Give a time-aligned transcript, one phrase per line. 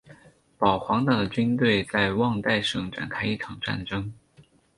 [0.57, 4.11] 保皇党的军队在旺代省展开一场战争。